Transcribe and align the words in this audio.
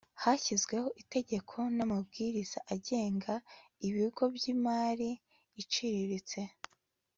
hashyizweho 0.23 0.87
itegeko 1.01 1.55
n'amabwiriza 1.75 2.59
agenga 2.73 3.33
ibigo 3.87 4.23
by'imari 4.35 5.09
iciriritse 5.61 6.39